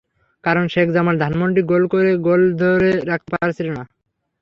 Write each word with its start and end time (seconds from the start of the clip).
কারণ 0.43 0.65
শেখ 0.73 0.87
জামাল 0.95 1.15
ধানমন্ডি 1.19 1.61
গোল 1.71 1.83
করে 1.93 2.11
গোল 2.27 2.41
ধরে 2.61 2.91
রাখতে 3.09 3.29
পারছিল 3.33 3.67
না। 3.77 3.83